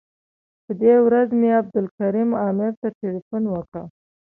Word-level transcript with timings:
په 0.63 0.71
دې 0.81 0.93
ورځ 1.05 1.27
مې 1.39 1.49
عبدالکریم 1.59 2.29
عامر 2.41 2.71
ته 2.81 2.87
تیلفون 2.99 3.43
وکړ. 3.49 3.83